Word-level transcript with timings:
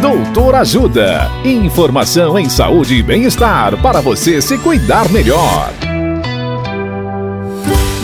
Doutor 0.00 0.54
Ajuda. 0.56 1.30
Informação 1.42 2.38
em 2.38 2.50
saúde 2.50 2.96
e 2.96 3.02
bem-estar 3.02 3.80
para 3.80 4.00
você 4.02 4.42
se 4.42 4.58
cuidar 4.58 5.10
melhor. 5.10 5.72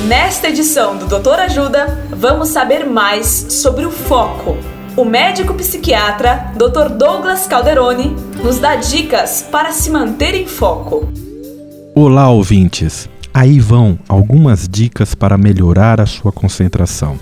Nesta 0.09 0.49
edição 0.49 0.97
do 0.97 1.07
Doutor 1.07 1.39
Ajuda, 1.39 2.07
vamos 2.11 2.49
saber 2.49 2.87
mais 2.87 3.27
sobre 3.27 3.85
o 3.85 3.91
foco. 3.91 4.57
O 4.97 5.05
médico 5.05 5.53
psiquiatra 5.55 6.53
Dr. 6.57 6.95
Douglas 6.97 7.47
Calderoni 7.47 8.17
nos 8.43 8.59
dá 8.59 8.77
dicas 8.77 9.47
para 9.51 9.71
se 9.71 9.91
manter 9.91 10.35
em 10.35 10.47
foco. 10.47 11.13
Olá, 11.95 12.31
ouvintes! 12.31 13.07
Aí 13.35 13.61
vão 13.61 13.99
algumas 14.09 14.67
dicas 14.67 15.15
para 15.15 15.37
melhorar 15.37 16.01
a 16.01 16.07
sua 16.07 16.33
concentração. 16.33 17.19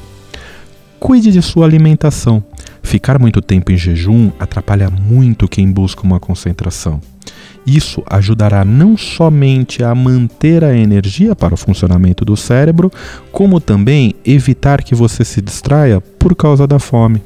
Cuide 1.01 1.33
de 1.33 1.43
sua 1.43 1.67
alimentação. 1.67 2.43
Ficar 2.91 3.21
muito 3.21 3.41
tempo 3.41 3.71
em 3.71 3.77
jejum 3.77 4.33
atrapalha 4.41 4.91
muito 4.91 5.47
quem 5.47 5.71
busca 5.71 6.03
uma 6.03 6.19
concentração. 6.19 7.01
Isso 7.65 8.03
ajudará 8.05 8.65
não 8.65 8.97
somente 8.97 9.85
a 9.85 9.95
manter 9.95 10.65
a 10.65 10.77
energia 10.77 11.37
para 11.37 11.55
o 11.55 11.57
funcionamento 11.57 12.25
do 12.25 12.37
cérebro, 12.37 12.91
como 13.31 13.61
também 13.61 14.17
evitar 14.25 14.83
que 14.83 14.93
você 14.93 15.25
se 15.25 15.41
distraia 15.41 16.01
por 16.01 16.35
causa 16.35 16.67
da 16.67 16.81
fome. 16.81 17.23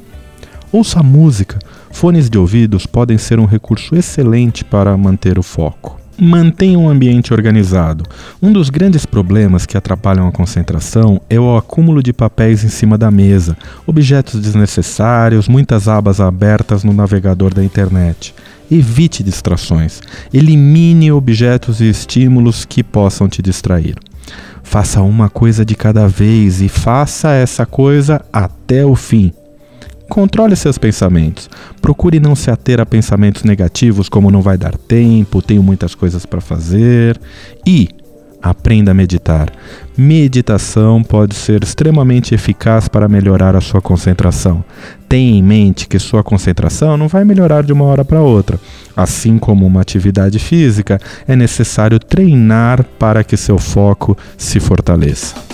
Ouça 0.70 1.02
música. 1.02 1.58
Fones 1.90 2.28
de 2.28 2.36
ouvidos 2.36 2.84
podem 2.84 3.16
ser 3.16 3.38
um 3.38 3.46
recurso 3.46 3.96
excelente 3.96 4.66
para 4.66 4.94
manter 4.98 5.38
o 5.38 5.42
foco. 5.42 5.98
Mantenha 6.16 6.78
um 6.78 6.88
ambiente 6.88 7.34
organizado. 7.34 8.04
Um 8.40 8.52
dos 8.52 8.70
grandes 8.70 9.04
problemas 9.04 9.66
que 9.66 9.76
atrapalham 9.76 10.28
a 10.28 10.32
concentração 10.32 11.20
é 11.28 11.40
o 11.40 11.56
acúmulo 11.56 12.00
de 12.00 12.12
papéis 12.12 12.62
em 12.62 12.68
cima 12.68 12.96
da 12.96 13.10
mesa, 13.10 13.56
objetos 13.84 14.40
desnecessários, 14.40 15.48
muitas 15.48 15.88
abas 15.88 16.20
abertas 16.20 16.84
no 16.84 16.92
navegador 16.92 17.52
da 17.52 17.64
internet. 17.64 18.32
Evite 18.70 19.24
distrações. 19.24 20.00
Elimine 20.32 21.10
objetos 21.10 21.80
e 21.80 21.88
estímulos 21.88 22.64
que 22.64 22.84
possam 22.84 23.28
te 23.28 23.42
distrair. 23.42 23.96
Faça 24.62 25.02
uma 25.02 25.28
coisa 25.28 25.64
de 25.64 25.74
cada 25.74 26.06
vez 26.06 26.62
e 26.62 26.68
faça 26.68 27.32
essa 27.32 27.66
coisa 27.66 28.24
até 28.32 28.86
o 28.86 28.94
fim. 28.94 29.32
Controle 30.14 30.54
seus 30.54 30.78
pensamentos. 30.78 31.50
Procure 31.82 32.20
não 32.20 32.36
se 32.36 32.48
ater 32.48 32.80
a 32.80 32.86
pensamentos 32.86 33.42
negativos 33.42 34.08
como 34.08 34.30
não 34.30 34.40
vai 34.40 34.56
dar 34.56 34.78
tempo, 34.78 35.42
tenho 35.42 35.60
muitas 35.60 35.92
coisas 35.92 36.24
para 36.24 36.40
fazer. 36.40 37.20
E 37.66 37.88
aprenda 38.40 38.92
a 38.92 38.94
meditar. 38.94 39.52
Meditação 39.98 41.02
pode 41.02 41.34
ser 41.34 41.64
extremamente 41.64 42.32
eficaz 42.32 42.86
para 42.86 43.08
melhorar 43.08 43.56
a 43.56 43.60
sua 43.60 43.80
concentração. 43.80 44.64
Tenha 45.08 45.36
em 45.36 45.42
mente 45.42 45.88
que 45.88 45.98
sua 45.98 46.22
concentração 46.22 46.96
não 46.96 47.08
vai 47.08 47.24
melhorar 47.24 47.64
de 47.64 47.72
uma 47.72 47.84
hora 47.84 48.04
para 48.04 48.20
outra. 48.20 48.60
Assim 48.96 49.36
como 49.36 49.66
uma 49.66 49.80
atividade 49.80 50.38
física, 50.38 51.00
é 51.26 51.34
necessário 51.34 51.98
treinar 51.98 52.84
para 53.00 53.24
que 53.24 53.36
seu 53.36 53.58
foco 53.58 54.16
se 54.38 54.60
fortaleça. 54.60 55.53